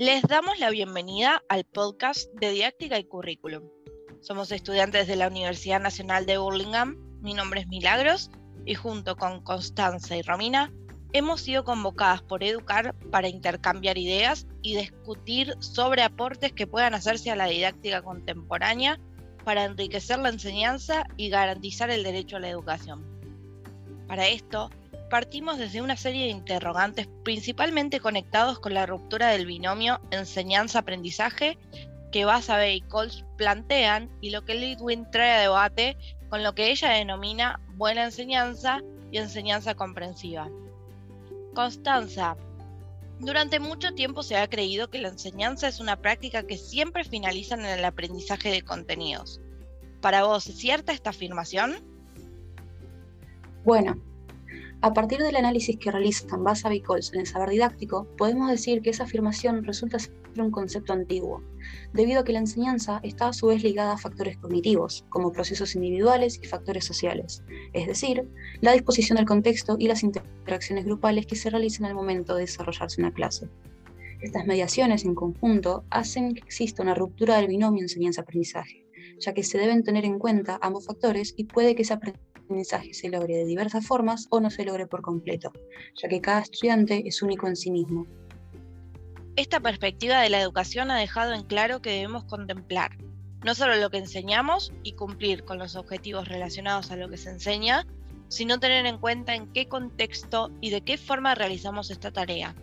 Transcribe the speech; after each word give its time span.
Les 0.00 0.22
damos 0.22 0.58
la 0.58 0.70
bienvenida 0.70 1.42
al 1.50 1.64
podcast 1.64 2.32
de 2.32 2.52
Didáctica 2.52 2.98
y 2.98 3.04
Currículum. 3.04 3.68
Somos 4.22 4.50
estudiantes 4.50 5.06
de 5.06 5.16
la 5.16 5.28
Universidad 5.28 5.78
Nacional 5.78 6.24
de 6.24 6.38
Burlingame. 6.38 6.96
Mi 7.20 7.34
nombre 7.34 7.60
es 7.60 7.66
Milagros 7.68 8.30
y 8.64 8.74
junto 8.74 9.16
con 9.16 9.42
Constanza 9.42 10.16
y 10.16 10.22
Romina 10.22 10.72
hemos 11.12 11.42
sido 11.42 11.64
convocadas 11.64 12.22
por 12.22 12.42
Educar 12.42 12.94
para 13.10 13.28
intercambiar 13.28 13.98
ideas 13.98 14.46
y 14.62 14.74
discutir 14.74 15.54
sobre 15.58 16.02
aportes 16.02 16.54
que 16.54 16.66
puedan 16.66 16.94
hacerse 16.94 17.30
a 17.30 17.36
la 17.36 17.48
didáctica 17.48 18.00
contemporánea 18.00 18.98
para 19.44 19.66
enriquecer 19.66 20.18
la 20.18 20.30
enseñanza 20.30 21.04
y 21.18 21.28
garantizar 21.28 21.90
el 21.90 22.04
derecho 22.04 22.38
a 22.38 22.40
la 22.40 22.48
educación. 22.48 23.04
Para 24.08 24.28
esto, 24.28 24.70
partimos 25.10 25.58
desde 25.58 25.82
una 25.82 25.96
serie 25.96 26.26
de 26.26 26.30
interrogantes 26.30 27.08
principalmente 27.24 28.00
conectados 28.00 28.60
con 28.60 28.72
la 28.72 28.86
ruptura 28.86 29.28
del 29.28 29.44
binomio 29.44 30.00
enseñanza-aprendizaje 30.10 31.58
que 32.10 32.24
Basabe 32.24 32.74
y 32.74 32.80
Coles 32.80 33.24
plantean 33.36 34.08
y 34.20 34.30
lo 34.30 34.44
que 34.44 34.54
Lidwin 34.54 35.10
trae 35.10 35.32
a 35.32 35.40
debate 35.40 35.96
con 36.30 36.42
lo 36.42 36.54
que 36.54 36.70
ella 36.70 36.90
denomina 36.90 37.60
buena 37.74 38.04
enseñanza 38.04 38.80
y 39.10 39.18
enseñanza 39.18 39.74
comprensiva. 39.74 40.48
Constanza, 41.54 42.36
durante 43.18 43.60
mucho 43.60 43.92
tiempo 43.94 44.22
se 44.22 44.36
ha 44.36 44.48
creído 44.48 44.90
que 44.90 44.98
la 44.98 45.08
enseñanza 45.08 45.68
es 45.68 45.80
una 45.80 45.96
práctica 45.96 46.44
que 46.44 46.56
siempre 46.56 47.04
finaliza 47.04 47.54
en 47.54 47.66
el 47.66 47.84
aprendizaje 47.84 48.50
de 48.50 48.62
contenidos. 48.62 49.40
¿Para 50.00 50.24
vos 50.24 50.46
es 50.46 50.56
cierta 50.56 50.92
esta 50.92 51.10
afirmación? 51.10 51.82
Bueno, 53.64 54.00
a 54.82 54.94
partir 54.94 55.20
del 55.20 55.36
análisis 55.36 55.76
que 55.76 55.90
realizan 55.90 56.42
Basa 56.42 56.72
y 56.74 56.80
Coles 56.80 57.12
en 57.12 57.20
el 57.20 57.26
saber 57.26 57.50
didáctico, 57.50 58.06
podemos 58.16 58.50
decir 58.50 58.80
que 58.80 58.90
esa 58.90 59.04
afirmación 59.04 59.62
resulta 59.64 59.98
ser 59.98 60.14
un 60.38 60.50
concepto 60.50 60.92
antiguo, 60.92 61.42
debido 61.92 62.20
a 62.20 62.24
que 62.24 62.32
la 62.32 62.38
enseñanza 62.38 63.00
está 63.02 63.28
a 63.28 63.32
su 63.32 63.48
vez 63.48 63.62
ligada 63.62 63.92
a 63.92 63.98
factores 63.98 64.38
cognitivos, 64.38 65.04
como 65.10 65.32
procesos 65.32 65.74
individuales 65.74 66.40
y 66.42 66.46
factores 66.46 66.84
sociales, 66.84 67.42
es 67.72 67.86
decir, 67.86 68.26
la 68.60 68.72
disposición 68.72 69.16
del 69.16 69.26
contexto 69.26 69.76
y 69.78 69.88
las 69.88 70.02
interacciones 70.02 70.84
grupales 70.84 71.26
que 71.26 71.36
se 71.36 71.50
realizan 71.50 71.86
al 71.86 71.94
momento 71.94 72.34
de 72.34 72.42
desarrollarse 72.42 73.00
una 73.00 73.12
clase. 73.12 73.48
Estas 74.20 74.46
mediaciones 74.46 75.04
en 75.04 75.14
conjunto 75.14 75.84
hacen 75.90 76.34
que 76.34 76.40
exista 76.40 76.82
una 76.82 76.94
ruptura 76.94 77.36
del 77.36 77.48
binomio 77.48 77.82
enseñanza-aprendizaje, 77.82 78.86
ya 79.18 79.34
que 79.34 79.42
se 79.42 79.58
deben 79.58 79.82
tener 79.82 80.04
en 80.04 80.18
cuenta 80.18 80.58
ambos 80.62 80.86
factores 80.86 81.34
y 81.36 81.44
puede 81.44 81.74
que 81.74 81.82
ese 81.82 81.94
aprendizaje 82.50 82.92
se 82.92 83.08
logre 83.08 83.36
de 83.36 83.44
diversas 83.44 83.86
formas 83.86 84.26
o 84.30 84.40
no 84.40 84.50
se 84.50 84.64
logre 84.64 84.86
por 84.86 85.02
completo, 85.02 85.52
ya 86.02 86.08
que 86.08 86.20
cada 86.20 86.40
estudiante 86.40 87.02
es 87.06 87.22
único 87.22 87.46
en 87.46 87.54
sí 87.54 87.70
mismo. 87.70 88.06
Esta 89.36 89.60
perspectiva 89.60 90.20
de 90.20 90.30
la 90.30 90.40
educación 90.40 90.90
ha 90.90 90.98
dejado 90.98 91.32
en 91.32 91.44
claro 91.44 91.80
que 91.80 91.90
debemos 91.90 92.24
contemplar 92.24 92.90
no 93.44 93.54
solo 93.54 93.76
lo 93.76 93.88
que 93.90 93.98
enseñamos 93.98 94.72
y 94.82 94.92
cumplir 94.92 95.44
con 95.44 95.58
los 95.58 95.76
objetivos 95.76 96.28
relacionados 96.28 96.90
a 96.90 96.96
lo 96.96 97.08
que 97.08 97.16
se 97.16 97.30
enseña, 97.30 97.86
sino 98.28 98.60
tener 98.60 98.84
en 98.84 98.98
cuenta 98.98 99.34
en 99.34 99.50
qué 99.52 99.66
contexto 99.66 100.50
y 100.60 100.68
de 100.70 100.82
qué 100.82 100.98
forma 100.98 101.34
realizamos 101.34 101.90
esta 101.90 102.10
tarea. 102.10 102.54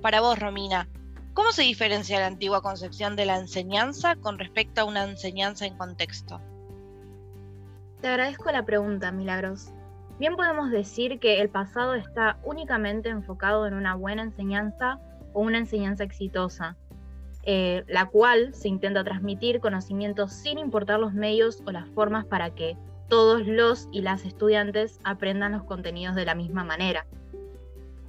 Para 0.00 0.20
vos, 0.22 0.38
Romina, 0.38 0.88
¿cómo 1.34 1.52
se 1.52 1.62
diferencia 1.62 2.20
la 2.20 2.26
antigua 2.26 2.62
concepción 2.62 3.16
de 3.16 3.26
la 3.26 3.36
enseñanza 3.38 4.16
con 4.16 4.38
respecto 4.38 4.80
a 4.80 4.84
una 4.84 5.04
enseñanza 5.04 5.66
en 5.66 5.76
contexto? 5.76 6.40
Te 8.00 8.06
agradezco 8.06 8.52
la 8.52 8.64
pregunta, 8.64 9.10
Milagros. 9.10 9.72
Bien 10.20 10.36
podemos 10.36 10.70
decir 10.70 11.18
que 11.18 11.40
el 11.40 11.48
pasado 11.48 11.94
está 11.94 12.38
únicamente 12.44 13.08
enfocado 13.08 13.66
en 13.66 13.74
una 13.74 13.96
buena 13.96 14.22
enseñanza 14.22 15.00
o 15.32 15.40
una 15.40 15.58
enseñanza 15.58 16.04
exitosa, 16.04 16.76
eh, 17.42 17.82
la 17.88 18.06
cual 18.06 18.54
se 18.54 18.68
intenta 18.68 19.02
transmitir 19.02 19.58
conocimientos 19.58 20.32
sin 20.32 20.58
importar 20.58 21.00
los 21.00 21.12
medios 21.12 21.60
o 21.66 21.72
las 21.72 21.88
formas 21.88 22.24
para 22.24 22.50
que 22.50 22.76
todos 23.08 23.46
los 23.48 23.88
y 23.90 24.02
las 24.02 24.24
estudiantes 24.24 25.00
aprendan 25.02 25.52
los 25.52 25.64
contenidos 25.64 26.14
de 26.14 26.24
la 26.24 26.36
misma 26.36 26.62
manera. 26.62 27.04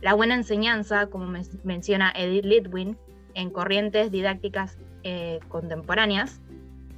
La 0.02 0.14
buena 0.14 0.36
enseñanza, 0.36 1.08
como 1.08 1.34
menciona 1.64 2.14
Edith 2.16 2.46
Litwin 2.46 2.96
en 3.34 3.50
Corrientes 3.50 4.12
Didácticas 4.12 4.78
eh, 5.04 5.40
Contemporáneas, 5.48 6.42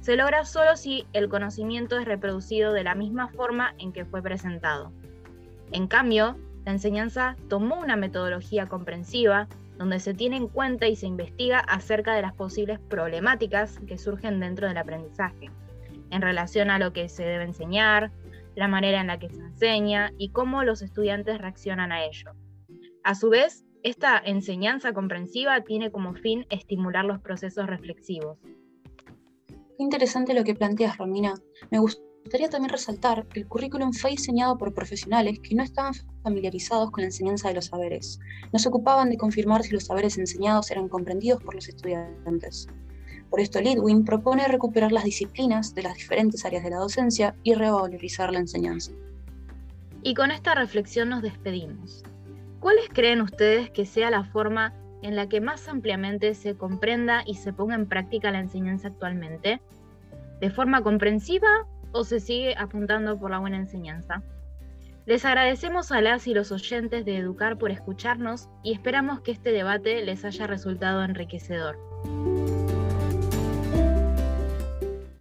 se 0.02 0.16
logra 0.16 0.44
solo 0.44 0.76
si 0.76 1.06
el 1.12 1.28
conocimiento 1.28 1.96
es 1.96 2.04
reproducido 2.04 2.72
de 2.72 2.82
la 2.82 2.96
misma 2.96 3.28
forma 3.28 3.74
en 3.78 3.92
que 3.92 4.04
fue 4.04 4.20
presentado. 4.20 4.92
En 5.70 5.86
cambio, 5.86 6.36
la 6.64 6.72
enseñanza 6.72 7.36
tomó 7.48 7.78
una 7.78 7.94
metodología 7.94 8.66
comprensiva 8.66 9.48
donde 9.78 10.00
se 10.00 10.12
tiene 10.12 10.36
en 10.36 10.48
cuenta 10.48 10.88
y 10.88 10.96
se 10.96 11.06
investiga 11.06 11.60
acerca 11.60 12.14
de 12.14 12.22
las 12.22 12.34
posibles 12.34 12.80
problemáticas 12.80 13.78
que 13.86 13.96
surgen 13.96 14.40
dentro 14.40 14.66
del 14.66 14.76
aprendizaje, 14.76 15.50
en 16.10 16.20
relación 16.20 16.70
a 16.70 16.80
lo 16.80 16.92
que 16.92 17.08
se 17.08 17.24
debe 17.24 17.44
enseñar, 17.44 18.10
la 18.56 18.66
manera 18.66 19.00
en 19.00 19.06
la 19.06 19.20
que 19.20 19.30
se 19.30 19.40
enseña 19.40 20.12
y 20.18 20.30
cómo 20.30 20.64
los 20.64 20.82
estudiantes 20.82 21.38
reaccionan 21.38 21.92
a 21.92 22.04
ello. 22.04 22.32
A 23.04 23.14
su 23.14 23.30
vez, 23.30 23.64
esta 23.84 24.18
enseñanza 24.18 24.92
comprensiva 24.92 25.60
tiene 25.62 25.92
como 25.92 26.14
fin 26.14 26.44
estimular 26.50 27.04
los 27.04 27.20
procesos 27.20 27.66
reflexivos, 27.66 28.38
interesante 29.82 30.34
lo 30.34 30.44
que 30.44 30.54
planteas, 30.54 30.98
Romina. 30.98 31.34
Me 31.70 31.78
gustaría 31.78 32.48
también 32.48 32.70
resaltar 32.70 33.26
que 33.28 33.40
el 33.40 33.48
currículum 33.48 33.92
fue 33.92 34.10
diseñado 34.10 34.56
por 34.56 34.72
profesionales 34.72 35.38
que 35.40 35.54
no 35.54 35.62
estaban 35.62 35.94
familiarizados 36.22 36.90
con 36.90 37.02
la 37.02 37.08
enseñanza 37.08 37.48
de 37.48 37.54
los 37.54 37.66
saberes. 37.66 38.18
No 38.52 38.58
se 38.58 38.68
ocupaban 38.68 39.10
de 39.10 39.16
confirmar 39.16 39.62
si 39.62 39.72
los 39.72 39.84
saberes 39.84 40.18
enseñados 40.18 40.70
eran 40.70 40.88
comprendidos 40.88 41.42
por 41.42 41.54
los 41.54 41.68
estudiantes. 41.68 42.68
Por 43.30 43.40
esto, 43.40 43.60
Lidwin 43.60 44.04
propone 44.04 44.46
recuperar 44.46 44.92
las 44.92 45.04
disciplinas 45.04 45.74
de 45.74 45.82
las 45.82 45.94
diferentes 45.94 46.44
áreas 46.44 46.64
de 46.64 46.70
la 46.70 46.76
docencia 46.76 47.34
y 47.42 47.54
revalorizar 47.54 48.32
la 48.32 48.40
enseñanza. 48.40 48.92
Y 50.02 50.14
con 50.14 50.30
esta 50.30 50.54
reflexión 50.54 51.08
nos 51.08 51.22
despedimos. 51.22 52.02
¿Cuáles 52.60 52.88
creen 52.90 53.22
ustedes 53.22 53.70
que 53.70 53.86
sea 53.86 54.10
la 54.10 54.24
forma 54.24 54.74
en 55.02 55.16
la 55.16 55.28
que 55.28 55.40
más 55.40 55.68
ampliamente 55.68 56.34
se 56.34 56.56
comprenda 56.56 57.22
y 57.26 57.34
se 57.34 57.52
ponga 57.52 57.74
en 57.74 57.86
práctica 57.86 58.30
la 58.30 58.40
enseñanza 58.40 58.88
actualmente? 58.88 59.60
¿De 60.40 60.50
forma 60.50 60.82
comprensiva 60.82 61.66
o 61.92 62.04
se 62.04 62.20
sigue 62.20 62.54
apuntando 62.56 63.18
por 63.18 63.30
la 63.30 63.38
buena 63.38 63.58
enseñanza? 63.58 64.22
Les 65.04 65.24
agradecemos 65.24 65.90
a 65.90 66.00
las 66.00 66.28
y 66.28 66.34
los 66.34 66.52
oyentes 66.52 67.04
de 67.04 67.16
Educar 67.16 67.58
por 67.58 67.72
escucharnos 67.72 68.48
y 68.62 68.72
esperamos 68.72 69.20
que 69.20 69.32
este 69.32 69.50
debate 69.50 70.02
les 70.04 70.24
haya 70.24 70.46
resultado 70.46 71.02
enriquecedor. 71.02 71.76